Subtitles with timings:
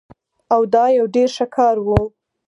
[0.53, 1.99] او دا يو ډير ښه کار وو